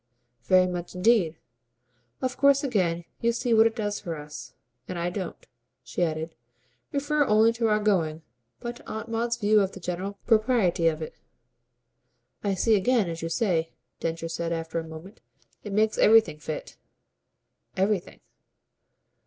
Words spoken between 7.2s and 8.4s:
only to our going,